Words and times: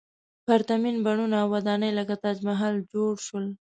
پرتمین 0.47 0.95
بڼونه 1.05 1.35
او 1.41 1.47
ودانۍ 1.53 1.91
لکه 1.99 2.15
تاج 2.23 2.37
محل 2.47 2.75
جوړ 2.91 3.13
شول. 3.25 3.45